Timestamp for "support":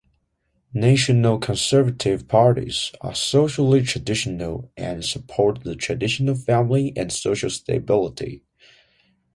5.05-5.63